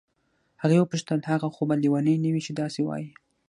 هغې 0.61 0.77
وپوښتل 0.79 1.19
هغه 1.31 1.47
خو 1.55 1.63
به 1.69 1.75
لیونی 1.83 2.15
نه 2.23 2.29
وي 2.33 2.41
چې 2.45 2.51
داسې 2.61 2.79
وایي. 2.83 3.09